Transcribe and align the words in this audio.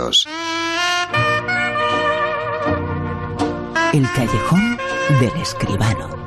secretos. 0.00 0.26
El 3.92 4.06
callejón 4.12 4.78
del 5.20 5.42
escribano. 5.42 6.20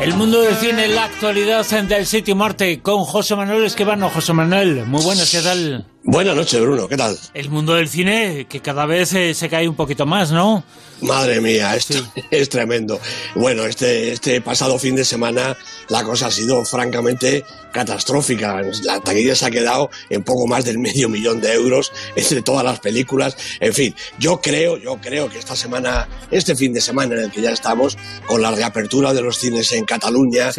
El 0.00 0.14
mundo 0.14 0.40
del 0.40 0.54
cine, 0.54 0.88
la 0.88 1.04
actualidad 1.04 1.66
del 1.66 2.06
sitio 2.06 2.34
Marte 2.36 2.80
con 2.80 3.04
José 3.04 3.34
Manuel 3.36 3.64
Esquivano. 3.64 4.08
José 4.08 4.32
Manuel, 4.32 4.86
muy 4.86 5.02
buenas, 5.02 5.30
¿qué 5.30 5.40
tal? 5.40 5.84
Buenas 6.10 6.34
noches, 6.34 6.58
Bruno, 6.58 6.88
¿qué 6.88 6.96
tal? 6.96 7.18
El 7.34 7.50
mundo 7.50 7.74
del 7.74 7.86
cine 7.86 8.46
que 8.48 8.60
cada 8.60 8.86
vez 8.86 9.12
eh, 9.12 9.34
se 9.34 9.50
cae 9.50 9.68
un 9.68 9.76
poquito 9.76 10.06
más, 10.06 10.32
¿no? 10.32 10.64
Madre 11.02 11.38
mía, 11.42 11.76
esto 11.76 11.98
es 12.30 12.48
tremendo. 12.48 12.98
Bueno, 13.34 13.66
este, 13.66 14.12
este 14.12 14.40
pasado 14.40 14.78
fin 14.78 14.96
de 14.96 15.04
semana 15.04 15.54
la 15.88 16.02
cosa 16.04 16.28
ha 16.28 16.30
sido 16.30 16.64
francamente 16.64 17.44
catastrófica. 17.72 18.60
La 18.84 19.00
taquilla 19.00 19.34
se 19.34 19.46
ha 19.46 19.50
quedado 19.50 19.90
en 20.08 20.24
poco 20.24 20.46
más 20.46 20.64
del 20.64 20.78
medio 20.78 21.08
millón 21.10 21.40
de 21.40 21.52
euros 21.52 21.92
entre 22.16 22.40
todas 22.42 22.64
las 22.64 22.80
películas. 22.80 23.36
En 23.60 23.74
fin, 23.74 23.94
yo 24.18 24.40
creo, 24.40 24.78
yo 24.78 24.96
creo 24.96 25.28
que 25.28 25.38
esta 25.38 25.54
semana, 25.54 26.08
este 26.30 26.56
fin 26.56 26.72
de 26.72 26.80
semana 26.80 27.14
en 27.16 27.20
el 27.24 27.30
que 27.30 27.42
ya 27.42 27.50
estamos, 27.50 27.98
con 28.26 28.40
la 28.40 28.50
reapertura 28.50 29.12
de 29.12 29.20
los 29.20 29.38
cines 29.38 29.70
en 29.72 29.84
Cataluña 29.84 30.50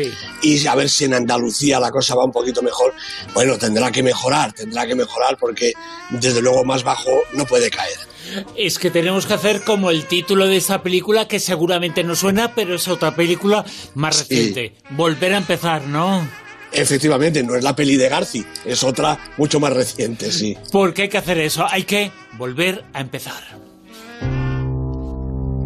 y 0.41 0.67
a 0.67 0.75
ver 0.75 0.89
si 0.89 1.05
en 1.05 1.15
Andalucía 1.15 1.79
la 1.79 1.89
cosa 1.89 2.15
va 2.15 2.23
un 2.23 2.31
poquito 2.31 2.61
mejor, 2.61 2.93
bueno, 3.33 3.57
tendrá 3.57 3.91
que 3.91 4.03
mejorar, 4.03 4.53
tendrá 4.53 4.85
que 4.85 4.95
mejorar 4.95 5.37
porque 5.39 5.73
desde 6.09 6.41
luego 6.41 6.63
más 6.65 6.83
bajo 6.83 7.11
no 7.33 7.45
puede 7.45 7.69
caer. 7.69 7.97
Es 8.55 8.77
que 8.77 8.91
tenemos 8.91 9.25
que 9.25 9.33
hacer 9.33 9.63
como 9.63 9.89
el 9.89 10.05
título 10.05 10.47
de 10.47 10.57
esta 10.57 10.83
película, 10.83 11.27
que 11.27 11.39
seguramente 11.39 12.03
no 12.03 12.15
suena, 12.15 12.53
pero 12.53 12.75
es 12.75 12.87
otra 12.87 13.15
película 13.15 13.65
más 13.95 14.19
reciente. 14.19 14.73
Volver 14.91 15.33
a 15.33 15.37
empezar, 15.37 15.83
¿no? 15.83 16.27
Efectivamente, 16.71 17.41
no 17.41 17.55
es 17.55 17.63
la 17.63 17.75
peli 17.75 17.95
de 17.97 18.09
Garci, 18.09 18.45
es 18.65 18.83
otra 18.83 19.17
mucho 19.37 19.59
más 19.59 19.73
reciente, 19.73 20.31
sí. 20.31 20.55
¿Por 20.71 20.93
qué 20.93 21.03
hay 21.03 21.09
que 21.09 21.17
hacer 21.17 21.39
eso? 21.39 21.65
Hay 21.67 21.83
que 21.83 22.11
volver 22.37 22.85
a 22.93 23.01
empezar. 23.01 23.68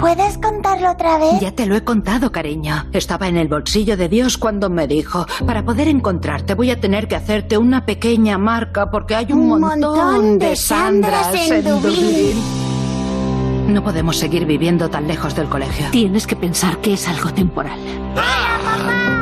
¿Puedes 0.04 0.38
contarlo 0.38 0.92
otra 0.92 1.18
vez? 1.18 1.40
Ya 1.40 1.54
te 1.54 1.66
lo 1.66 1.78
he 1.78 1.86
contado, 1.86 2.30
cariño. 2.30 2.88
Estaba 2.92 3.30
en 3.30 3.38
el 3.38 3.48
bolsillo 3.48 3.96
de 3.96 4.10
Dios 4.10 4.38
cuando 4.38 4.70
me 4.70 4.86
dijo, 4.86 5.26
para 5.48 5.64
poder 5.64 5.88
encontrarte 5.88 6.56
voy 6.56 6.72
a 6.72 6.82
tener 6.82 7.08
que 7.08 7.16
hacerte 7.16 7.58
una 7.58 7.86
pequeña 7.86 8.38
marca 8.38 8.92
porque 8.92 9.16
hay 9.16 9.32
un, 9.32 9.62
montón, 9.62 10.40
de 10.40 10.58
Sandras, 10.58 11.34
en, 11.34 11.64
Dublín. 11.64 12.36
No 13.70 13.82
podemos 13.82 14.18
seguir 14.18 14.46
viviendo 14.46 14.90
tan 14.90 15.08
lejos 15.08 15.36
del 15.36 15.48
colegio. 15.48 15.86
Tienes 15.92 16.28
que 16.28 16.36
pensar 16.36 16.80
que 16.80 16.96
es 16.96 17.08
algo 17.08 17.32
temporal. 17.34 17.80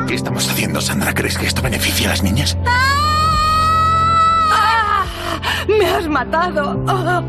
¿Qué 0.07 0.15
estamos 0.15 0.49
haciendo, 0.49 0.81
Sandra? 0.81 1.13
¿Crees 1.13 1.37
que 1.37 1.45
esto 1.45 1.61
beneficia 1.61 2.07
a 2.07 2.09
las 2.09 2.23
niñas? 2.23 2.57
¡Ah! 2.65 3.85
¡Me 5.67 5.85
has 5.85 6.07
matado! 6.07 6.83
¡Ah! 6.87 7.21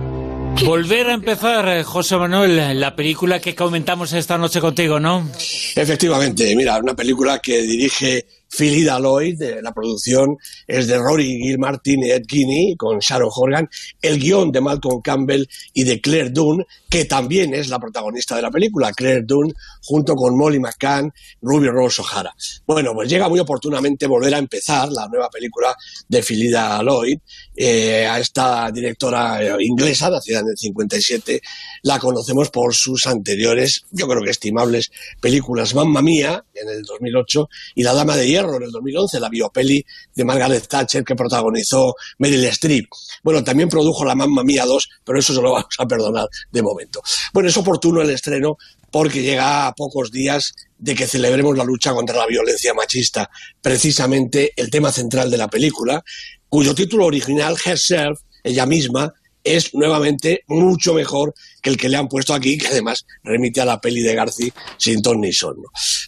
Volver 0.65 1.09
a 1.09 1.15
empezar, 1.15 1.69
eh, 1.69 1.83
José 1.83 2.17
Manuel, 2.17 2.79
la 2.79 2.95
película 2.95 3.41
que 3.41 3.55
comentamos 3.55 4.13
esta 4.13 4.39
noche 4.39 4.61
contigo, 4.61 5.01
¿no? 5.01 5.29
Efectivamente, 5.75 6.55
mira, 6.55 6.79
una 6.79 6.95
película 6.95 7.41
que 7.41 7.63
dirige 7.63 8.27
Philida 8.57 9.01
Lloyd, 9.01 9.43
la 9.63 9.73
producción 9.73 10.37
es 10.67 10.87
de 10.87 10.99
Rory 10.99 11.39
Gilmartin 11.43 12.05
y 12.05 12.11
Ed 12.11 12.25
Guinea, 12.29 12.75
con 12.77 12.99
Sharon 12.99 13.31
Horgan, 13.35 13.69
el 14.03 14.19
guion 14.19 14.53
de 14.53 14.61
Malcolm 14.61 15.01
Campbell 15.01 15.47
y 15.73 15.85
de 15.85 16.01
Claire 16.01 16.31
Dunn, 16.31 16.65
que 16.89 17.07
también 17.07 17.55
es 17.55 17.69
la 17.69 17.79
protagonista 17.79 18.37
de 18.37 18.43
la 18.43 18.51
película, 18.51 18.93
Claire 18.93 19.23
Dunn, 19.23 19.55
junto 19.83 20.15
con 20.15 20.37
Molly 20.37 20.61
McCann, 20.61 21.13
Ruby 21.41 21.69
Rose 21.69 22.03
O'Hara. 22.03 22.35
Bueno, 22.67 22.93
pues 22.95 23.09
llega 23.09 23.29
muy 23.29 23.41
oportunamente 23.41 24.07
volver 24.07 24.35
a 24.35 24.39
empezar 24.39 24.91
la 24.91 25.09
nueva 25.09 25.31
película 25.31 25.75
de 26.09 26.23
Philida 26.23 26.83
Lloyd, 26.83 27.19
eh, 27.57 28.07
a 28.07 28.19
esta 28.19 28.71
directora 28.71 29.43
eh, 29.43 29.57
inglesa, 29.61 30.11
nacida 30.11 30.41
en 30.41 30.49
el 30.49 30.57
57, 30.57 31.41
la 31.83 31.99
conocemos 31.99 32.51
por 32.51 32.75
sus 32.75 33.07
anteriores, 33.07 33.85
yo 33.91 34.07
creo 34.07 34.23
que 34.23 34.31
estimables 34.31 34.91
películas, 35.21 35.75
Mamma 35.75 36.03
Mía, 36.03 36.45
en 36.55 36.69
el 36.69 36.83
2008, 36.83 37.49
y 37.77 37.83
La 37.83 37.95
Dama 37.95 38.17
de 38.17 38.27
Hierro, 38.27 38.42
en 38.51 38.63
el 38.65 38.71
2011, 38.71 39.21
la 39.21 39.29
biopeli 39.29 39.85
de 40.15 40.25
Margaret 40.25 40.67
Thatcher 40.67 41.05
que 41.05 41.15
protagonizó 41.15 41.95
Meryl 42.19 42.45
Streep. 42.45 42.87
Bueno, 43.23 43.43
también 43.43 43.69
produjo 43.69 44.05
La 44.05 44.15
Mamma 44.15 44.43
Mía 44.45 44.65
2, 44.65 44.89
pero 45.05 45.19
eso 45.19 45.35
se 45.35 45.41
lo 45.41 45.53
vamos 45.53 45.75
a 45.79 45.87
perdonar 45.87 46.29
de 46.51 46.63
momento. 46.63 47.03
Bueno, 47.33 47.49
es 47.49 47.57
oportuno 47.57 48.03
el 48.03 48.11
estreno 48.11 48.57
porque 48.91 49.23
llega 49.23 49.67
a 49.67 49.75
pocos 49.75 50.11
días 50.11 50.55
de 50.79 50.95
que 50.95 51.07
celebremos 51.07 51.57
la 51.57 51.65
lucha 51.65 51.95
contra 51.95 52.17
la 52.17 52.27
violencia 52.27 52.75
machista, 52.75 53.31
precisamente 53.61 54.53
el 54.57 54.71
tema 54.71 54.93
central 54.93 55.31
de 55.31 55.39
la 55.39 55.49
película, 55.49 56.05
cuyo 56.49 56.75
título 56.75 57.07
original, 57.07 57.57
Herself, 57.65 58.21
ella 58.45 58.67
misma, 58.67 59.15
es 59.45 59.75
nuevamente 59.75 60.45
mucho 60.47 60.95
mejor 60.95 61.35
que 61.61 61.71
el 61.71 61.77
que 61.77 61.89
le 61.89 61.97
han 61.97 62.09
puesto 62.09 62.35
aquí, 62.35 62.59
que 62.59 62.69
además 62.69 63.05
remite 63.23 63.61
a 63.61 63.65
la 63.65 63.81
peli 63.81 64.03
de 64.03 64.15
García 64.15 64.53
sin 64.77 65.03
ton 65.03 65.21
ni 65.21 65.33
son. 65.33 65.57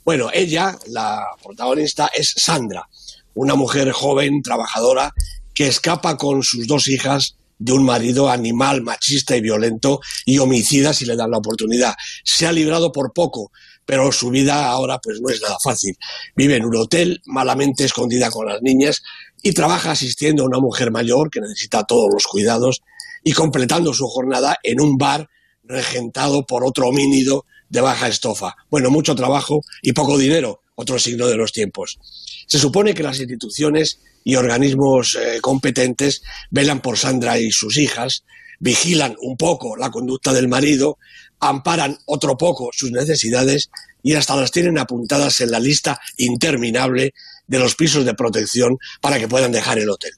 Bueno, 0.04 0.30
ella, 0.32 0.78
la 0.88 1.24
protagonista, 1.42 2.10
es 2.14 2.34
Sandra, 2.36 2.88
una 3.34 3.54
mujer 3.54 3.90
joven, 3.92 4.42
trabajadora, 4.42 5.12
que 5.54 5.68
escapa 5.68 6.16
con 6.16 6.42
sus 6.42 6.66
dos 6.66 6.88
hijas 6.88 7.36
de 7.58 7.72
un 7.72 7.84
marido 7.84 8.28
animal, 8.28 8.82
machista 8.82 9.36
y 9.36 9.40
violento 9.40 10.00
y 10.24 10.38
homicida 10.38 10.92
si 10.92 11.04
le 11.04 11.16
dan 11.16 11.30
la 11.30 11.38
oportunidad. 11.38 11.94
Se 12.24 12.46
ha 12.46 12.52
librado 12.52 12.92
por 12.92 13.12
poco, 13.12 13.52
pero 13.86 14.10
su 14.12 14.30
vida 14.30 14.66
ahora 14.66 14.98
pues 14.98 15.20
no 15.20 15.28
es 15.28 15.40
nada 15.40 15.56
fácil. 15.62 15.96
Vive 16.34 16.56
en 16.56 16.64
un 16.64 16.76
hotel, 16.76 17.22
malamente 17.26 17.84
escondida 17.84 18.30
con 18.30 18.46
las 18.46 18.60
niñas, 18.62 19.02
y 19.42 19.52
trabaja 19.52 19.92
asistiendo 19.92 20.42
a 20.42 20.46
una 20.46 20.58
mujer 20.58 20.90
mayor 20.90 21.30
que 21.30 21.40
necesita 21.40 21.84
todos 21.84 22.08
los 22.12 22.26
cuidados 22.26 22.82
y 23.24 23.32
completando 23.32 23.92
su 23.92 24.06
jornada 24.06 24.58
en 24.62 24.80
un 24.80 24.96
bar 24.96 25.28
regentado 25.64 26.46
por 26.46 26.64
otro 26.64 26.88
homínido 26.88 27.46
de 27.68 27.80
baja 27.80 28.06
estofa. 28.06 28.54
Bueno, 28.70 28.90
mucho 28.90 29.14
trabajo 29.14 29.62
y 29.82 29.92
poco 29.92 30.18
dinero, 30.18 30.60
otro 30.74 30.98
signo 30.98 31.26
de 31.26 31.36
los 31.36 31.52
tiempos. 31.52 31.98
Se 32.46 32.58
supone 32.58 32.94
que 32.94 33.02
las 33.02 33.18
instituciones 33.18 34.00
y 34.22 34.36
organismos 34.36 35.16
eh, 35.16 35.40
competentes 35.40 36.22
velan 36.50 36.80
por 36.80 36.98
Sandra 36.98 37.38
y 37.38 37.50
sus 37.50 37.78
hijas, 37.78 38.24
vigilan 38.60 39.16
un 39.20 39.36
poco 39.36 39.76
la 39.76 39.90
conducta 39.90 40.32
del 40.32 40.48
marido, 40.48 40.98
amparan 41.40 41.98
otro 42.06 42.36
poco 42.36 42.70
sus 42.72 42.90
necesidades 42.90 43.70
y 44.02 44.14
hasta 44.14 44.36
las 44.36 44.50
tienen 44.50 44.78
apuntadas 44.78 45.40
en 45.40 45.50
la 45.50 45.60
lista 45.60 46.00
interminable 46.16 47.14
de 47.46 47.58
los 47.58 47.74
pisos 47.74 48.04
de 48.04 48.14
protección 48.14 48.78
para 49.00 49.18
que 49.18 49.28
puedan 49.28 49.52
dejar 49.52 49.78
el 49.78 49.90
hotel. 49.90 50.12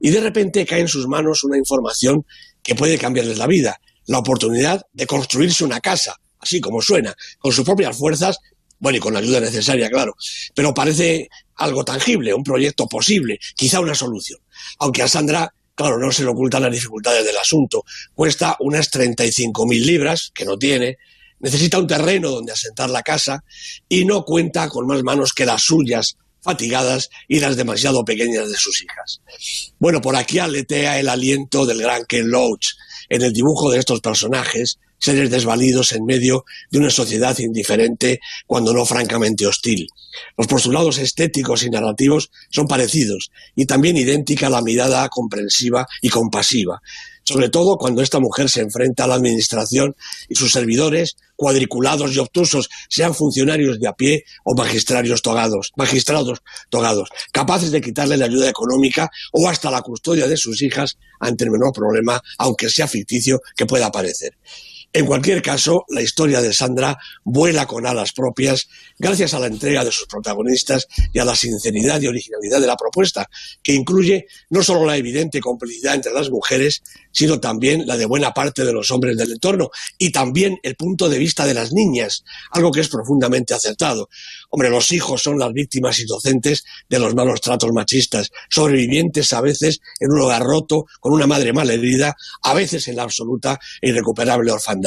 Y 0.00 0.10
de 0.10 0.20
repente 0.20 0.66
cae 0.66 0.80
en 0.80 0.88
sus 0.88 1.06
manos 1.06 1.44
una 1.44 1.58
información 1.58 2.24
que 2.62 2.74
puede 2.74 2.98
cambiarles 2.98 3.38
la 3.38 3.46
vida, 3.46 3.80
la 4.06 4.18
oportunidad 4.18 4.82
de 4.92 5.06
construirse 5.06 5.64
una 5.64 5.80
casa, 5.80 6.16
así 6.40 6.60
como 6.60 6.82
suena, 6.82 7.14
con 7.38 7.52
sus 7.52 7.64
propias 7.64 7.96
fuerzas, 7.96 8.38
bueno, 8.78 8.98
y 8.98 9.00
con 9.00 9.12
la 9.12 9.18
ayuda 9.18 9.40
necesaria, 9.40 9.90
claro, 9.90 10.14
pero 10.54 10.72
parece 10.72 11.28
algo 11.56 11.84
tangible, 11.84 12.32
un 12.32 12.44
proyecto 12.44 12.86
posible, 12.86 13.38
quizá 13.56 13.80
una 13.80 13.94
solución. 13.94 14.40
Aunque 14.78 15.02
a 15.02 15.08
Sandra, 15.08 15.52
claro, 15.78 15.96
no 15.96 16.10
se 16.10 16.24
le 16.24 16.30
ocultan 16.30 16.62
las 16.62 16.72
dificultades 16.72 17.24
del 17.24 17.36
asunto. 17.36 17.84
Cuesta 18.12 18.56
unas 18.58 18.90
35.000 18.90 19.84
libras, 19.84 20.32
que 20.34 20.44
no 20.44 20.58
tiene, 20.58 20.98
necesita 21.38 21.78
un 21.78 21.86
terreno 21.86 22.30
donde 22.30 22.50
asentar 22.50 22.90
la 22.90 23.04
casa 23.04 23.44
y 23.88 24.04
no 24.04 24.24
cuenta 24.24 24.68
con 24.68 24.88
más 24.88 25.04
manos 25.04 25.32
que 25.32 25.46
las 25.46 25.62
suyas 25.62 26.16
fatigadas 26.40 27.10
y 27.28 27.38
las 27.38 27.56
demasiado 27.56 28.04
pequeñas 28.04 28.48
de 28.48 28.56
sus 28.56 28.82
hijas. 28.82 29.20
Bueno, 29.78 30.00
por 30.00 30.16
aquí 30.16 30.40
aletea 30.40 30.98
el 30.98 31.08
aliento 31.08 31.64
del 31.64 31.80
gran 31.80 32.04
Ken 32.06 32.28
Loach 32.28 32.66
en 33.08 33.22
el 33.22 33.32
dibujo 33.32 33.70
de 33.70 33.78
estos 33.78 34.00
personajes, 34.00 34.80
seres 34.98 35.30
desvalidos 35.30 35.92
en 35.92 36.04
medio 36.04 36.44
de 36.70 36.78
una 36.78 36.90
sociedad 36.90 37.38
indiferente, 37.38 38.20
cuando 38.46 38.72
no 38.72 38.84
francamente 38.84 39.46
hostil. 39.46 39.88
Los 40.36 40.46
postulados 40.46 40.98
estéticos 40.98 41.62
y 41.62 41.70
narrativos 41.70 42.30
son 42.50 42.66
parecidos 42.66 43.30
y 43.54 43.66
también 43.66 43.96
idéntica 43.96 44.48
la 44.48 44.62
mirada 44.62 45.08
comprensiva 45.08 45.86
y 46.02 46.08
compasiva 46.08 46.80
sobre 47.28 47.50
todo 47.50 47.76
cuando 47.76 48.00
esta 48.00 48.20
mujer 48.20 48.48
se 48.48 48.62
enfrenta 48.62 49.04
a 49.04 49.06
la 49.06 49.16
administración 49.16 49.94
y 50.30 50.34
sus 50.34 50.50
servidores, 50.50 51.18
cuadriculados 51.36 52.14
y 52.14 52.18
obtusos, 52.20 52.70
sean 52.88 53.14
funcionarios 53.14 53.78
de 53.78 53.86
a 53.86 53.92
pie 53.92 54.24
o 54.44 54.54
magistrarios 54.54 55.20
togados, 55.20 55.72
magistrados 55.76 56.38
togados, 56.70 57.10
capaces 57.30 57.70
de 57.70 57.82
quitarle 57.82 58.16
la 58.16 58.24
ayuda 58.24 58.48
económica 58.48 59.10
o 59.32 59.46
hasta 59.46 59.70
la 59.70 59.82
custodia 59.82 60.26
de 60.26 60.38
sus 60.38 60.62
hijas 60.62 60.96
ante 61.20 61.44
el 61.44 61.50
menor 61.50 61.74
problema, 61.74 62.18
aunque 62.38 62.70
sea 62.70 62.88
ficticio 62.88 63.42
que 63.54 63.66
pueda 63.66 63.88
aparecer. 63.88 64.32
En 64.90 65.04
cualquier 65.04 65.42
caso, 65.42 65.84
la 65.88 66.00
historia 66.00 66.40
de 66.40 66.54
Sandra 66.54 66.96
vuela 67.22 67.66
con 67.66 67.86
alas 67.86 68.12
propias 68.12 68.68
gracias 68.98 69.34
a 69.34 69.38
la 69.38 69.46
entrega 69.46 69.84
de 69.84 69.92
sus 69.92 70.06
protagonistas 70.06 70.88
y 71.12 71.18
a 71.18 71.26
la 71.26 71.36
sinceridad 71.36 72.00
y 72.00 72.06
originalidad 72.06 72.58
de 72.58 72.66
la 72.66 72.76
propuesta, 72.76 73.28
que 73.62 73.74
incluye 73.74 74.26
no 74.48 74.62
solo 74.62 74.86
la 74.86 74.96
evidente 74.96 75.40
complicidad 75.40 75.94
entre 75.94 76.14
las 76.14 76.30
mujeres, 76.30 76.82
sino 77.12 77.38
también 77.38 77.86
la 77.86 77.98
de 77.98 78.06
buena 78.06 78.32
parte 78.32 78.64
de 78.64 78.72
los 78.72 78.90
hombres 78.90 79.18
del 79.18 79.32
entorno 79.32 79.70
y 79.98 80.10
también 80.10 80.58
el 80.62 80.74
punto 80.74 81.10
de 81.10 81.18
vista 81.18 81.44
de 81.44 81.52
las 81.52 81.72
niñas, 81.72 82.24
algo 82.50 82.70
que 82.72 82.80
es 82.80 82.88
profundamente 82.88 83.52
acertado. 83.52 84.08
Hombre, 84.48 84.70
los 84.70 84.90
hijos 84.92 85.22
son 85.22 85.38
las 85.38 85.52
víctimas 85.52 86.00
inocentes 86.00 86.64
de 86.88 86.98
los 86.98 87.14
malos 87.14 87.42
tratos 87.42 87.72
machistas, 87.72 88.30
sobrevivientes 88.48 89.34
a 89.34 89.42
veces 89.42 89.80
en 90.00 90.12
un 90.12 90.22
hogar 90.22 90.42
roto, 90.42 90.86
con 91.00 91.12
una 91.12 91.26
madre 91.26 91.52
mal 91.52 91.68
herida, 91.68 92.16
a 92.42 92.54
veces 92.54 92.88
en 92.88 92.96
la 92.96 93.02
absoluta 93.02 93.58
e 93.82 93.90
irrecuperable 93.90 94.50
orfandad. 94.50 94.77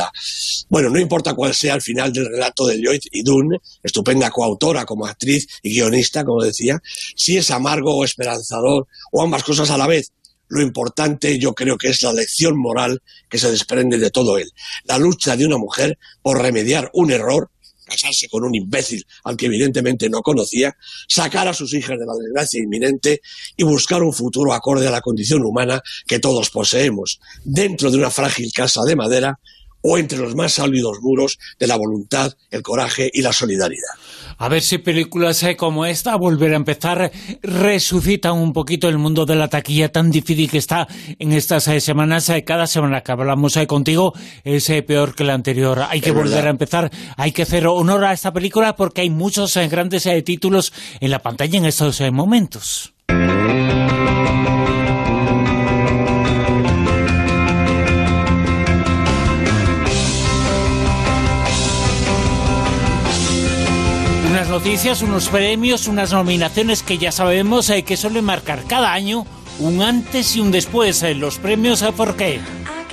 Bueno, 0.69 0.89
no 0.89 0.99
importa 0.99 1.33
cuál 1.33 1.53
sea 1.53 1.75
el 1.75 1.81
final 1.81 2.11
del 2.11 2.27
relato 2.27 2.65
de 2.65 2.77
Lloyd 2.77 3.01
y 3.11 3.23
Dunn, 3.23 3.57
estupenda 3.83 4.29
coautora 4.29 4.85
como 4.85 5.05
actriz 5.05 5.47
y 5.61 5.75
guionista, 5.75 6.23
como 6.23 6.43
decía, 6.43 6.81
si 7.15 7.37
es 7.37 7.51
amargo 7.51 7.95
o 7.95 8.03
esperanzador, 8.03 8.87
o 9.11 9.21
ambas 9.21 9.43
cosas 9.43 9.69
a 9.69 9.77
la 9.77 9.87
vez, 9.87 10.11
lo 10.47 10.61
importante 10.61 11.39
yo 11.39 11.53
creo 11.53 11.77
que 11.77 11.89
es 11.89 12.03
la 12.03 12.11
lección 12.11 12.59
moral 12.59 13.01
que 13.29 13.37
se 13.37 13.49
desprende 13.49 13.97
de 13.97 14.11
todo 14.11 14.37
él. 14.37 14.51
La 14.83 14.97
lucha 14.97 15.37
de 15.37 15.45
una 15.45 15.57
mujer 15.57 15.97
por 16.21 16.41
remediar 16.41 16.89
un 16.93 17.11
error 17.11 17.49
casarse 17.91 18.29
con 18.29 18.43
un 18.43 18.55
imbécil 18.55 19.05
al 19.25 19.35
que 19.35 19.47
evidentemente 19.47 20.09
no 20.09 20.21
conocía, 20.21 20.75
sacar 21.07 21.47
a 21.47 21.53
sus 21.53 21.73
hijas 21.73 21.99
de 21.99 22.05
la 22.05 22.13
desgracia 22.13 22.63
inminente 22.63 23.21
y 23.57 23.63
buscar 23.63 24.01
un 24.01 24.13
futuro 24.13 24.53
acorde 24.53 24.87
a 24.87 24.91
la 24.91 25.01
condición 25.01 25.43
humana 25.43 25.81
que 26.07 26.19
todos 26.19 26.49
poseemos, 26.49 27.19
dentro 27.43 27.91
de 27.91 27.97
una 27.97 28.09
frágil 28.09 28.51
casa 28.53 28.83
de 28.83 28.95
madera 28.95 29.39
o 29.81 29.97
entre 29.97 30.19
los 30.19 30.35
más 30.35 30.53
sólidos 30.53 30.99
muros 31.01 31.37
de 31.59 31.67
la 31.67 31.75
voluntad, 31.75 32.33
el 32.49 32.61
coraje 32.61 33.09
y 33.13 33.21
la 33.21 33.33
solidaridad. 33.33 33.89
A 34.37 34.49
ver 34.49 34.61
si 34.63 34.79
películas 34.79 35.43
eh, 35.43 35.55
como 35.55 35.85
esta, 35.85 36.15
Volver 36.15 36.53
a 36.53 36.55
empezar, 36.55 37.11
resucitan 37.43 38.33
un 38.33 38.53
poquito 38.53 38.89
el 38.89 38.97
mundo 38.97 39.25
de 39.25 39.35
la 39.35 39.47
taquilla 39.49 39.91
tan 39.91 40.09
difícil 40.09 40.49
que 40.49 40.57
está 40.57 40.87
en 41.19 41.31
estas 41.31 41.67
eh, 41.67 41.79
semanas. 41.79 42.27
Eh, 42.29 42.43
cada 42.43 42.65
semana 42.65 43.01
que 43.01 43.11
hablamos 43.11 43.57
contigo 43.67 44.13
es 44.43 44.65
peor 44.87 45.13
que 45.13 45.23
la 45.23 45.35
anterior. 45.35 45.83
Hay 45.87 46.01
que 46.01 46.11
volver 46.11 46.47
a 46.47 46.49
empezar, 46.49 46.91
hay 47.17 47.31
que 47.31 47.43
hacer 47.43 47.67
honor 47.67 48.03
a 48.05 48.13
esta 48.13 48.33
película 48.33 48.75
porque 48.75 49.01
hay 49.01 49.09
muchos 49.09 49.55
grandes 49.69 50.09
títulos 50.25 50.73
en 50.99 51.11
la 51.11 51.19
pantalla 51.19 51.57
en 51.59 51.65
estos 51.65 52.01
momentos. 52.11 52.93
Noticias, 64.51 65.01
unos 65.01 65.29
premios, 65.29 65.87
unas 65.87 66.11
nominaciones 66.11 66.83
que 66.83 66.97
ya 66.97 67.13
sabemos 67.13 67.69
eh, 67.69 67.83
que 67.83 67.95
suelen 67.95 68.25
marcar 68.25 68.65
cada 68.67 68.91
año 68.91 69.25
un 69.59 69.81
antes 69.81 70.35
y 70.35 70.41
un 70.41 70.51
después. 70.51 71.03
en 71.03 71.21
los 71.21 71.37
premios, 71.37 71.81
¿eh? 71.81 71.93
¿por 71.95 72.17
qué? 72.17 72.41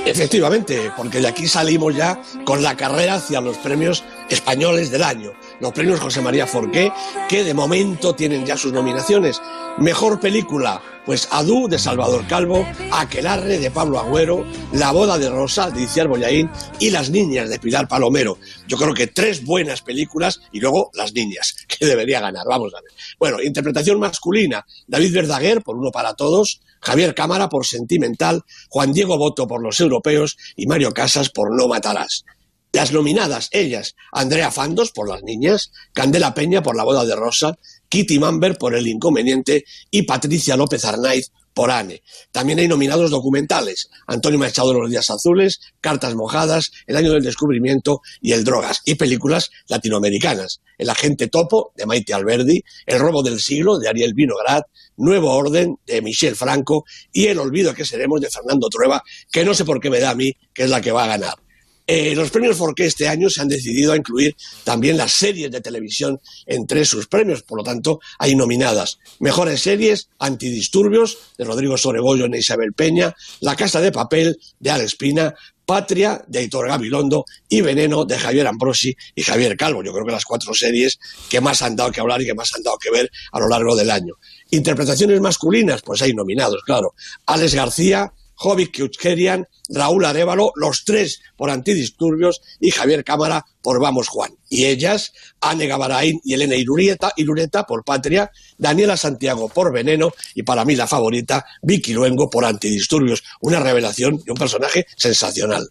Efectivamente, 0.06 0.92
porque 0.96 1.20
de 1.20 1.26
aquí 1.26 1.48
salimos 1.48 1.96
ya 1.96 2.22
con 2.44 2.62
la 2.62 2.76
carrera 2.76 3.16
hacia 3.16 3.40
los 3.40 3.56
premios 3.56 4.04
españoles 4.30 4.92
del 4.92 5.02
año. 5.02 5.32
Los 5.60 5.72
premios 5.72 6.00
José 6.00 6.20
María 6.20 6.46
Forqué, 6.46 6.92
que 7.28 7.42
de 7.42 7.54
momento 7.54 8.14
tienen 8.14 8.46
ya 8.46 8.56
sus 8.56 8.72
nominaciones. 8.72 9.40
Mejor 9.78 10.20
película, 10.20 10.80
pues 11.04 11.28
Adú 11.32 11.68
de 11.68 11.78
Salvador 11.78 12.26
Calvo, 12.26 12.66
Aquelarre 12.92 13.58
de 13.58 13.70
Pablo 13.70 13.98
Agüero, 13.98 14.44
La 14.72 14.92
boda 14.92 15.18
de 15.18 15.28
Rosa 15.28 15.70
de 15.70 15.82
Iciar 15.82 16.06
Boyaín 16.06 16.50
y 16.78 16.90
Las 16.90 17.10
niñas 17.10 17.48
de 17.48 17.58
Pilar 17.58 17.88
Palomero. 17.88 18.38
Yo 18.68 18.76
creo 18.76 18.94
que 18.94 19.08
tres 19.08 19.44
buenas 19.44 19.82
películas 19.82 20.40
y 20.52 20.60
luego 20.60 20.90
Las 20.94 21.12
niñas, 21.12 21.54
que 21.68 21.86
debería 21.86 22.20
ganar. 22.20 22.46
Vamos 22.48 22.72
a 22.74 22.80
ver. 22.80 22.92
Bueno, 23.18 23.42
interpretación 23.42 23.98
masculina, 23.98 24.64
David 24.86 25.14
Verdaguer 25.14 25.62
por 25.62 25.76
Uno 25.76 25.90
para 25.90 26.14
Todos, 26.14 26.60
Javier 26.80 27.14
Cámara 27.14 27.48
por 27.48 27.66
Sentimental, 27.66 28.44
Juan 28.68 28.92
Diego 28.92 29.18
Boto 29.18 29.48
por 29.48 29.62
Los 29.62 29.80
Europeos 29.80 30.36
y 30.56 30.66
Mario 30.66 30.92
Casas 30.92 31.30
por 31.30 31.54
No 31.56 31.66
Matarás. 31.66 32.24
Las 32.72 32.92
nominadas, 32.92 33.48
ellas, 33.52 33.96
Andrea 34.12 34.50
Fandos 34.50 34.92
por 34.92 35.08
Las 35.08 35.22
Niñas, 35.22 35.72
Candela 35.94 36.34
Peña 36.34 36.62
por 36.62 36.76
La 36.76 36.84
Boda 36.84 37.04
de 37.04 37.16
Rosa, 37.16 37.58
Kitty 37.88 38.18
Mamber 38.18 38.58
por 38.58 38.74
El 38.74 38.86
Inconveniente 38.86 39.64
y 39.90 40.02
Patricia 40.02 40.56
López 40.56 40.84
Arnaiz 40.84 41.32
por 41.54 41.72
Anne. 41.72 42.02
También 42.30 42.60
hay 42.60 42.68
nominados 42.68 43.10
documentales, 43.10 43.88
Antonio 44.06 44.38
Machado 44.38 44.72
de 44.72 44.78
los 44.80 44.90
Días 44.90 45.10
Azules, 45.10 45.60
Cartas 45.80 46.14
Mojadas, 46.14 46.70
El 46.86 46.96
Año 46.96 47.10
del 47.10 47.24
Descubrimiento 47.24 48.00
y 48.20 48.30
El 48.30 48.44
Drogas, 48.44 48.80
y 48.84 48.94
películas 48.94 49.50
latinoamericanas, 49.66 50.60
El 50.76 50.90
Agente 50.90 51.26
Topo 51.26 51.72
de 51.74 51.86
Maite 51.86 52.14
Alberdi, 52.14 52.62
El 52.86 53.00
Robo 53.00 53.24
del 53.24 53.40
Siglo 53.40 53.78
de 53.78 53.88
Ariel 53.88 54.14
Vinograd, 54.14 54.62
Nuevo 54.98 55.32
Orden 55.32 55.78
de 55.84 56.00
Michel 56.00 56.36
Franco 56.36 56.84
y 57.12 57.26
El 57.26 57.40
Olvido 57.40 57.74
que 57.74 57.84
seremos 57.84 58.20
de 58.20 58.30
Fernando 58.30 58.68
Trueba, 58.68 59.02
que 59.32 59.44
no 59.44 59.52
sé 59.52 59.64
por 59.64 59.80
qué 59.80 59.90
me 59.90 59.98
da 59.98 60.10
a 60.10 60.14
mí 60.14 60.32
que 60.54 60.62
es 60.64 60.70
la 60.70 60.80
que 60.80 60.92
va 60.92 61.04
a 61.04 61.08
ganar. 61.08 61.47
Eh, 61.90 62.14
los 62.14 62.30
premios 62.30 62.58
Forqué 62.58 62.84
este 62.84 63.08
año 63.08 63.30
se 63.30 63.40
han 63.40 63.48
decidido 63.48 63.92
a 63.92 63.96
incluir 63.96 64.36
también 64.62 64.98
las 64.98 65.10
series 65.12 65.50
de 65.50 65.62
televisión 65.62 66.20
entre 66.44 66.84
sus 66.84 67.06
premios, 67.06 67.42
por 67.42 67.56
lo 67.56 67.64
tanto 67.64 68.00
hay 68.18 68.36
nominadas 68.36 68.98
Mejores 69.20 69.62
Series, 69.62 70.10
Antidisturbios 70.18 71.16
de 71.38 71.44
Rodrigo 71.44 71.78
Sorebollo 71.78 72.26
e 72.26 72.38
Isabel 72.38 72.74
Peña, 72.74 73.16
La 73.40 73.56
Casa 73.56 73.80
de 73.80 73.90
Papel 73.90 74.38
de 74.60 74.70
Alex 74.70 74.96
Pina, 74.96 75.34
Patria 75.64 76.22
de 76.26 76.42
Hitor 76.42 76.68
Gabilondo 76.68 77.24
y 77.48 77.62
Veneno 77.62 78.04
de 78.04 78.18
Javier 78.18 78.46
Ambrosi 78.46 78.94
y 79.14 79.22
Javier 79.22 79.56
Calvo. 79.56 79.82
Yo 79.82 79.94
creo 79.94 80.04
que 80.04 80.12
las 80.12 80.26
cuatro 80.26 80.52
series 80.52 80.98
que 81.30 81.40
más 81.40 81.62
han 81.62 81.74
dado 81.74 81.90
que 81.90 82.00
hablar 82.00 82.20
y 82.20 82.26
que 82.26 82.34
más 82.34 82.54
han 82.54 82.62
dado 82.62 82.76
que 82.76 82.90
ver 82.90 83.10
a 83.32 83.40
lo 83.40 83.48
largo 83.48 83.74
del 83.74 83.90
año. 83.90 84.14
Interpretaciones 84.50 85.22
masculinas, 85.22 85.80
pues 85.80 86.02
hay 86.02 86.12
nominados, 86.12 86.62
claro. 86.64 86.94
Alex 87.24 87.54
García, 87.54 88.12
Jovic 88.38 88.70
Keuchkerian, 88.70 89.46
Raúl 89.68 90.04
Arevalo, 90.04 90.52
los 90.54 90.84
tres 90.84 91.20
por 91.36 91.50
antidisturbios 91.50 92.40
y 92.60 92.70
Javier 92.70 93.02
Cámara 93.02 93.44
por 93.60 93.80
Vamos 93.80 94.08
Juan. 94.08 94.30
Y 94.48 94.66
ellas, 94.66 95.12
Anne 95.40 95.66
Gabarain 95.66 96.20
y 96.24 96.34
Elena 96.34 96.54
Irureta, 96.54 97.12
Irureta 97.16 97.66
por 97.66 97.84
Patria, 97.84 98.30
Daniela 98.56 98.96
Santiago 98.96 99.48
por 99.48 99.72
Veneno 99.72 100.12
y 100.34 100.44
para 100.44 100.64
mí 100.64 100.76
la 100.76 100.86
favorita, 100.86 101.44
Vicky 101.62 101.92
Luengo 101.92 102.30
por 102.30 102.44
Antidisturbios. 102.44 103.24
Una 103.40 103.58
revelación 103.58 104.22
y 104.24 104.30
un 104.30 104.36
personaje 104.36 104.86
sensacional 104.96 105.68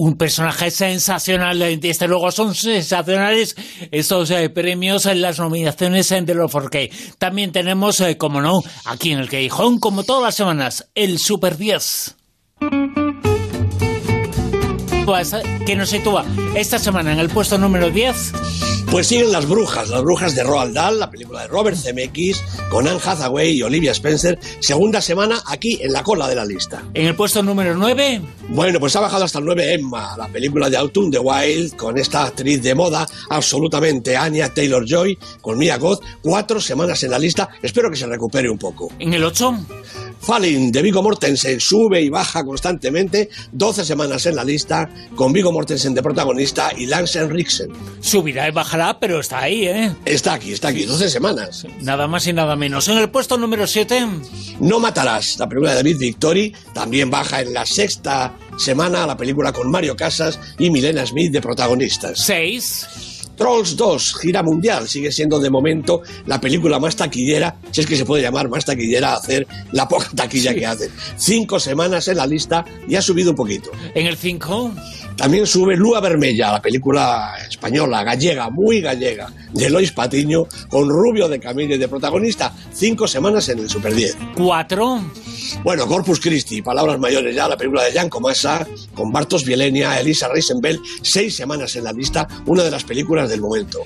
un 0.00 0.16
personaje 0.16 0.70
sensacional, 0.70 1.58
desde 1.80 2.06
luego 2.06 2.30
son 2.30 2.54
sensacionales 2.54 3.56
estos 3.90 4.30
eh, 4.30 4.48
premios 4.48 5.06
en 5.06 5.20
las 5.20 5.40
nominaciones 5.40 6.06
The 6.06 6.34
Love 6.34 6.52
for 6.52 6.70
También 7.18 7.50
tenemos, 7.50 8.00
eh, 8.00 8.16
como 8.16 8.40
no, 8.40 8.60
aquí 8.84 9.10
en 9.10 9.18
el 9.18 9.28
Queijón, 9.28 9.80
como 9.80 10.04
todas 10.04 10.22
las 10.22 10.36
semanas, 10.36 10.88
el 10.94 11.18
Super 11.18 11.56
10 11.56 12.14
que 15.66 15.74
nos 15.74 15.88
sitúa 15.88 16.24
esta 16.54 16.78
semana 16.78 17.12
en 17.14 17.18
el 17.18 17.30
puesto 17.30 17.56
número 17.56 17.90
10 17.90 18.77
pues 18.90 19.06
siguen 19.06 19.32
Las 19.32 19.46
Brujas, 19.46 19.90
Las 19.90 20.02
Brujas 20.02 20.34
de 20.34 20.42
Roald 20.42 20.74
Dahl, 20.74 20.98
la 20.98 21.10
película 21.10 21.42
de 21.42 21.48
Robert 21.48 21.76
Zemeckis, 21.76 22.42
con 22.70 22.88
Anne 22.88 23.00
Hathaway 23.04 23.50
y 23.50 23.62
Olivia 23.62 23.92
Spencer, 23.92 24.38
segunda 24.60 25.00
semana 25.00 25.42
aquí 25.46 25.78
en 25.82 25.92
la 25.92 26.02
cola 26.02 26.26
de 26.26 26.34
la 26.34 26.44
lista. 26.44 26.82
¿En 26.94 27.06
el 27.06 27.14
puesto 27.14 27.42
número 27.42 27.74
9? 27.74 28.22
Bueno, 28.48 28.80
pues 28.80 28.96
ha 28.96 29.00
bajado 29.00 29.24
hasta 29.24 29.40
el 29.40 29.44
9 29.44 29.74
Emma, 29.74 30.16
la 30.16 30.28
película 30.28 30.70
de 30.70 30.78
Autumn 30.78 31.10
the 31.10 31.18
Wild, 31.18 31.76
con 31.76 31.98
esta 31.98 32.24
actriz 32.24 32.62
de 32.62 32.74
moda 32.74 33.06
absolutamente 33.28 34.16
Anya 34.16 34.52
Taylor-Joy, 34.52 35.18
con 35.40 35.58
Mia 35.58 35.76
Goth, 35.76 36.02
cuatro 36.22 36.60
semanas 36.60 37.02
en 37.02 37.10
la 37.10 37.18
lista, 37.18 37.48
espero 37.62 37.90
que 37.90 37.96
se 37.96 38.06
recupere 38.06 38.48
un 38.48 38.58
poco. 38.58 38.90
¿En 38.98 39.12
el 39.12 39.22
8? 39.24 39.58
Falling 40.20 40.72
de 40.72 40.82
Vigo 40.82 41.02
Mortensen 41.02 41.60
sube 41.60 42.00
y 42.00 42.08
baja 42.08 42.44
constantemente, 42.44 43.28
12 43.52 43.84
semanas 43.84 44.26
en 44.26 44.36
la 44.36 44.44
lista, 44.44 44.90
con 45.14 45.32
Vigo 45.32 45.52
Mortensen 45.52 45.94
de 45.94 46.02
protagonista 46.02 46.70
y 46.76 46.86
Lance 46.86 47.18
Henriksen. 47.20 47.70
Subirá 48.00 48.48
y 48.48 48.50
bajará, 48.50 48.98
pero 48.98 49.20
está 49.20 49.40
ahí, 49.40 49.66
¿eh? 49.66 49.92
Está 50.04 50.34
aquí, 50.34 50.52
está 50.52 50.68
aquí, 50.68 50.84
12 50.84 51.08
semanas. 51.08 51.66
Nada 51.80 52.06
más 52.06 52.26
y 52.26 52.32
nada 52.32 52.56
menos. 52.56 52.88
En 52.88 52.98
el 52.98 53.10
puesto 53.10 53.38
número 53.38 53.66
7... 53.66 54.06
No 54.60 54.80
matarás, 54.80 55.38
la 55.38 55.48
película 55.48 55.70
de 55.70 55.76
David 55.76 55.98
Victory, 55.98 56.54
también 56.74 57.10
baja 57.10 57.40
en 57.40 57.54
la 57.54 57.64
sexta 57.64 58.36
semana 58.58 59.06
la 59.06 59.16
película 59.16 59.52
con 59.52 59.70
Mario 59.70 59.96
Casas 59.96 60.38
y 60.58 60.70
Milena 60.70 61.06
Smith 61.06 61.32
de 61.32 61.40
protagonistas. 61.40 62.18
6... 62.20 63.07
Trolls 63.38 63.76
2, 63.76 64.16
gira 64.20 64.42
mundial, 64.42 64.88
sigue 64.88 65.12
siendo 65.12 65.38
de 65.38 65.48
momento 65.48 66.02
la 66.26 66.40
película 66.40 66.78
más 66.78 66.96
taquillera, 66.96 67.56
si 67.70 67.82
es 67.82 67.86
que 67.86 67.96
se 67.96 68.04
puede 68.04 68.22
llamar 68.22 68.48
más 68.48 68.64
taquillera, 68.64 69.14
hacer 69.14 69.46
la 69.72 69.88
poca 69.88 70.10
taquilla 70.14 70.54
que 70.54 70.66
hacen. 70.66 70.90
Cinco 71.16 71.60
semanas 71.60 72.08
en 72.08 72.16
la 72.16 72.26
lista 72.26 72.64
y 72.88 72.96
ha 72.96 73.02
subido 73.02 73.30
un 73.30 73.36
poquito. 73.36 73.70
¿En 73.94 74.06
el 74.06 74.16
5? 74.16 74.72
También 75.16 75.46
sube 75.46 75.76
Lua 75.76 76.00
Vermella, 76.00 76.52
la 76.52 76.62
película 76.62 77.32
española, 77.48 78.04
gallega, 78.04 78.50
muy 78.50 78.80
gallega, 78.80 79.32
de 79.52 79.68
Lois 79.68 79.90
Patiño, 79.90 80.46
con 80.68 80.88
Rubio 80.88 81.28
de 81.28 81.40
Camille 81.40 81.76
de 81.76 81.88
protagonista. 81.88 82.54
Cinco 82.72 83.08
semanas 83.08 83.48
en 83.48 83.58
el 83.58 83.68
Super 83.68 83.94
10. 83.94 84.16
¿Cuatro? 84.36 85.00
Bueno, 85.62 85.86
Corpus 85.86 86.20
Christi, 86.20 86.62
palabras 86.62 86.98
mayores 86.98 87.34
ya, 87.34 87.48
la 87.48 87.56
película 87.56 87.84
de 87.84 87.92
Jan 87.92 88.08
Comasa, 88.08 88.66
con 88.94 89.10
Bartos 89.10 89.44
Bielenia, 89.44 89.98
Elisa 90.00 90.28
Reisenbell, 90.28 90.80
seis 91.02 91.36
semanas 91.36 91.74
en 91.76 91.84
la 91.84 91.92
lista, 91.92 92.26
una 92.46 92.62
de 92.62 92.70
las 92.70 92.84
películas 92.84 93.28
del 93.28 93.40
momento. 93.40 93.80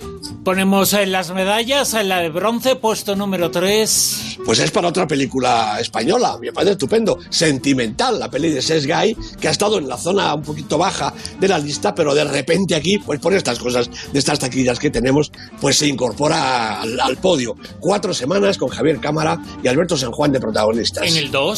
Ponemos 0.44 0.92
en 0.92 1.12
las 1.12 1.32
medallas, 1.32 1.94
en 1.94 2.08
la 2.08 2.20
de 2.20 2.30
bronce, 2.30 2.76
puesto 2.76 3.14
número 3.16 3.50
3. 3.50 4.38
Pues 4.44 4.58
es 4.58 4.70
para 4.70 4.88
otra 4.88 5.06
película 5.06 5.78
española, 5.80 6.36
me 6.40 6.52
parece 6.52 6.72
estupendo, 6.72 7.18
Sentimental, 7.30 8.18
la 8.18 8.30
peli 8.30 8.50
de 8.50 8.60
Ses 8.60 8.86
Guy, 8.86 9.16
que 9.40 9.48
ha 9.48 9.52
estado 9.52 9.78
en 9.78 9.88
la 9.88 9.96
zona 9.96 10.34
un 10.34 10.42
poquito 10.42 10.78
baja 10.78 11.14
de 11.38 11.48
la 11.48 11.58
lista, 11.58 11.94
pero 11.94 12.14
de 12.14 12.24
repente 12.24 12.74
aquí, 12.74 12.98
pues 12.98 13.20
por 13.20 13.34
estas 13.34 13.58
cosas, 13.58 13.88
de 14.12 14.18
estas 14.18 14.38
taquillas 14.38 14.78
que 14.78 14.90
tenemos, 14.90 15.30
pues 15.60 15.76
se 15.78 15.86
incorpora 15.86 16.80
al, 16.80 16.98
al 16.98 17.16
podio. 17.18 17.54
Cuatro 17.80 18.12
semanas 18.12 18.58
con 18.58 18.68
Javier 18.68 18.98
Cámara 18.98 19.38
y 19.62 19.68
Alberto 19.68 19.96
San 19.96 20.12
Juan 20.12 20.32
de 20.32 20.40
protagonistas. 20.40 21.08
En 21.08 21.16
el 21.16 21.30
2. 21.30 21.51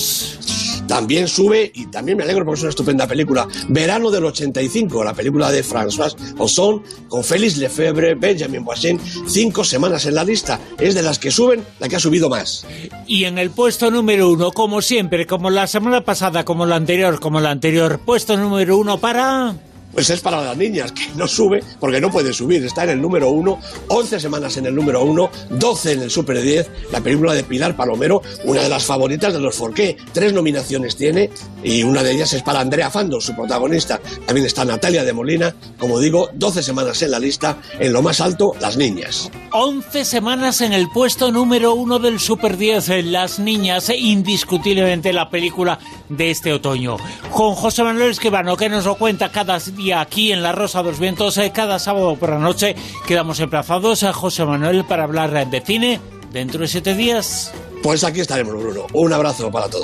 También 0.86 1.28
sube, 1.28 1.70
y 1.74 1.86
también 1.86 2.18
me 2.18 2.24
alegro 2.24 2.44
porque 2.44 2.58
es 2.58 2.62
una 2.62 2.70
estupenda 2.70 3.06
película, 3.06 3.48
Verano 3.68 4.10
del 4.10 4.24
85, 4.24 5.02
la 5.02 5.14
película 5.14 5.50
de 5.50 5.64
François 5.64 6.14
Ozon, 6.38 6.82
con 7.08 7.24
Félix 7.24 7.56
Lefebvre, 7.56 8.14
Benjamin 8.14 8.64
Boissin, 8.64 9.00
cinco 9.26 9.64
semanas 9.64 10.04
en 10.06 10.14
la 10.14 10.24
lista. 10.24 10.60
Es 10.78 10.94
de 10.94 11.02
las 11.02 11.18
que 11.18 11.30
suben, 11.30 11.64
la 11.78 11.88
que 11.88 11.96
ha 11.96 12.00
subido 12.00 12.28
más. 12.28 12.66
Y 13.06 13.24
en 13.24 13.38
el 13.38 13.50
puesto 13.50 13.90
número 13.90 14.30
uno, 14.30 14.52
como 14.52 14.82
siempre, 14.82 15.26
como 15.26 15.50
la 15.50 15.66
semana 15.66 16.02
pasada, 16.02 16.44
como 16.44 16.66
la 16.66 16.76
anterior, 16.76 17.18
como 17.18 17.40
la 17.40 17.50
anterior, 17.50 18.00
puesto 18.04 18.36
número 18.36 18.76
uno 18.76 18.98
para... 18.98 19.54
Pues 19.94 20.10
es 20.10 20.20
para 20.20 20.42
las 20.42 20.56
niñas, 20.56 20.92
que 20.92 21.08
no 21.16 21.28
sube 21.28 21.62
porque 21.78 22.00
no 22.00 22.10
puede 22.10 22.32
subir. 22.32 22.64
Está 22.64 22.84
en 22.84 22.90
el 22.90 23.00
número 23.00 23.30
uno, 23.30 23.60
11 23.88 24.18
semanas 24.20 24.56
en 24.56 24.66
el 24.66 24.74
número 24.74 25.04
uno, 25.04 25.30
12 25.50 25.92
en 25.92 26.02
el 26.02 26.10
Super 26.10 26.42
10, 26.42 26.70
la 26.90 27.00
película 27.00 27.32
de 27.32 27.44
Pilar 27.44 27.76
Palomero, 27.76 28.20
una 28.44 28.62
de 28.62 28.68
las 28.68 28.84
favoritas 28.84 29.32
de 29.32 29.40
los 29.40 29.54
Forqué. 29.54 29.96
Tres 30.12 30.32
nominaciones 30.32 30.96
tiene 30.96 31.30
y 31.62 31.84
una 31.84 32.02
de 32.02 32.12
ellas 32.12 32.32
es 32.32 32.42
para 32.42 32.60
Andrea 32.60 32.90
Fando, 32.90 33.20
su 33.20 33.34
protagonista. 33.34 34.00
También 34.26 34.46
está 34.46 34.64
Natalia 34.64 35.04
de 35.04 35.12
Molina, 35.12 35.54
como 35.78 36.00
digo, 36.00 36.28
12 36.34 36.62
semanas 36.62 37.00
en 37.02 37.12
la 37.12 37.18
lista, 37.20 37.58
en 37.78 37.92
lo 37.92 38.02
más 38.02 38.20
alto, 38.20 38.52
las 38.60 38.76
niñas. 38.76 39.30
11 39.52 40.04
semanas 40.04 40.60
en 40.60 40.72
el 40.72 40.88
puesto 40.88 41.30
número 41.30 41.74
uno 41.74 42.00
del 42.00 42.18
Super 42.18 42.56
10, 42.56 42.88
en 42.88 43.12
Las 43.12 43.38
Niñas, 43.38 43.90
indiscutiblemente 43.96 45.12
la 45.12 45.30
película 45.30 45.78
de 46.08 46.30
este 46.30 46.52
otoño. 46.52 46.96
Con 47.30 47.54
José 47.54 47.84
Manuel 47.84 48.10
Esquivano, 48.10 48.56
que 48.56 48.68
nos 48.68 48.84
lo 48.84 48.96
cuenta 48.96 49.30
cada 49.30 49.58
día 49.58 49.83
aquí 49.92 50.32
en 50.32 50.42
La 50.42 50.52
Rosa 50.52 50.82
de 50.82 50.90
los 50.90 50.98
Vientos, 50.98 51.36
eh, 51.38 51.52
cada 51.54 51.78
sábado 51.78 52.16
por 52.16 52.30
la 52.30 52.38
noche, 52.38 52.74
quedamos 53.06 53.40
emplazados 53.40 54.02
a 54.02 54.12
José 54.12 54.44
Manuel 54.44 54.84
para 54.84 55.04
hablar 55.04 55.50
de 55.50 55.60
cine 55.60 56.00
dentro 56.32 56.60
de 56.60 56.68
siete 56.68 56.94
días. 56.94 57.52
Pues 57.82 58.02
aquí 58.02 58.20
estaremos, 58.20 58.54
Bruno. 58.54 58.86
Un 58.94 59.12
abrazo 59.12 59.50
para 59.50 59.68
todos. 59.68 59.82